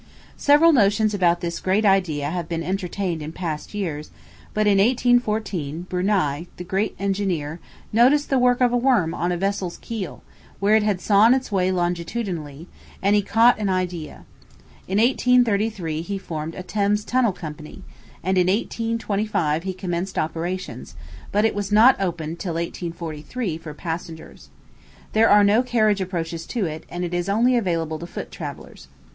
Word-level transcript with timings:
Several 0.37 0.73
notions 0.73 1.13
about 1.13 1.41
this 1.41 1.59
great 1.59 1.85
idea 1.85 2.31
have 2.31 2.49
been 2.49 2.63
entertained 2.63 3.21
in 3.21 3.31
past 3.31 3.75
years; 3.75 4.09
but 4.51 4.65
in 4.65 4.79
1814, 4.79 5.83
Brunei, 5.87 6.47
the 6.57 6.63
great 6.63 6.95
engineer, 6.97 7.59
noticed 7.93 8.31
the 8.31 8.39
work 8.39 8.61
of 8.61 8.73
a 8.73 8.77
worm 8.77 9.13
on 9.13 9.31
a 9.31 9.37
vessel's 9.37 9.77
keel, 9.77 10.23
where 10.59 10.75
it 10.75 10.81
had 10.81 10.99
sawn 11.01 11.35
its 11.35 11.51
way 11.51 11.71
longitudinally, 11.71 12.67
and 13.03 13.15
he 13.15 13.21
caught 13.21 13.59
an 13.59 13.69
idea. 13.69 14.25
In 14.87 14.97
1833, 14.97 16.01
he 16.01 16.17
formed 16.17 16.55
a 16.55 16.63
"Thames 16.63 17.05
Tunnel 17.05 17.31
Company," 17.31 17.83
and 18.23 18.39
in 18.39 18.47
1825 18.47 19.61
he 19.61 19.71
commenced 19.73 20.17
operations, 20.17 20.95
but 21.31 21.45
it 21.45 21.53
was 21.53 21.71
not 21.71 22.01
opened 22.01 22.39
till 22.39 22.55
1843 22.55 23.55
for 23.59 23.75
passengers. 23.75 24.49
There 25.13 25.29
are 25.29 25.43
no 25.43 25.61
carriage 25.61 26.01
approaches 26.01 26.47
to 26.47 26.65
it, 26.65 26.85
and 26.89 27.05
it 27.05 27.13
is 27.13 27.29
only 27.29 27.55
available 27.55 27.99
to 27.99 28.07
foot 28.07 28.31
travellers. 28.31 28.87